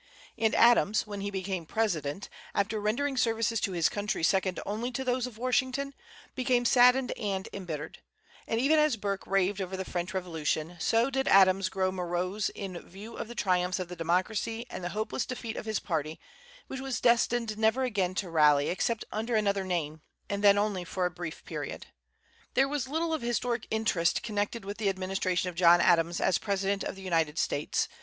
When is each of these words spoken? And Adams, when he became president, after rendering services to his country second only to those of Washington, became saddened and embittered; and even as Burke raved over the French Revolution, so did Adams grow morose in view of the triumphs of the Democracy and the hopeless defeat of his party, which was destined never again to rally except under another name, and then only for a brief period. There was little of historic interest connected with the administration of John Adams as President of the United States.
And 0.35 0.55
Adams, 0.55 1.05
when 1.05 1.21
he 1.21 1.29
became 1.29 1.67
president, 1.67 2.27
after 2.55 2.79
rendering 2.81 3.17
services 3.17 3.61
to 3.61 3.73
his 3.73 3.87
country 3.87 4.23
second 4.23 4.59
only 4.65 4.89
to 4.89 5.03
those 5.03 5.27
of 5.27 5.37
Washington, 5.37 5.93
became 6.33 6.65
saddened 6.65 7.11
and 7.11 7.47
embittered; 7.53 8.01
and 8.47 8.59
even 8.59 8.79
as 8.79 8.97
Burke 8.97 9.27
raved 9.27 9.61
over 9.61 9.77
the 9.77 9.85
French 9.85 10.15
Revolution, 10.15 10.75
so 10.79 11.11
did 11.11 11.27
Adams 11.27 11.69
grow 11.69 11.91
morose 11.91 12.49
in 12.49 12.79
view 12.81 13.15
of 13.15 13.27
the 13.27 13.35
triumphs 13.35 13.77
of 13.77 13.89
the 13.89 13.95
Democracy 13.95 14.65
and 14.71 14.83
the 14.83 14.89
hopeless 14.89 15.23
defeat 15.23 15.55
of 15.55 15.67
his 15.67 15.79
party, 15.79 16.19
which 16.65 16.79
was 16.79 16.99
destined 16.99 17.55
never 17.55 17.83
again 17.83 18.15
to 18.15 18.29
rally 18.31 18.69
except 18.69 19.05
under 19.11 19.35
another 19.35 19.63
name, 19.63 20.01
and 20.27 20.43
then 20.43 20.57
only 20.57 20.83
for 20.83 21.05
a 21.05 21.11
brief 21.11 21.45
period. 21.45 21.85
There 22.55 22.67
was 22.67 22.87
little 22.87 23.13
of 23.13 23.21
historic 23.21 23.67
interest 23.69 24.23
connected 24.23 24.65
with 24.65 24.79
the 24.79 24.89
administration 24.89 25.49
of 25.51 25.55
John 25.55 25.79
Adams 25.79 26.19
as 26.19 26.39
President 26.39 26.83
of 26.83 26.95
the 26.95 27.03
United 27.03 27.37
States. 27.37 27.87